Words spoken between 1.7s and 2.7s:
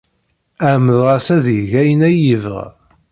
ayen ay yebɣa.